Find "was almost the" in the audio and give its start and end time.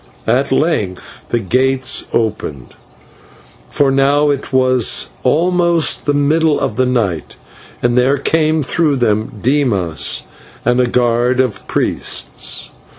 4.51-6.13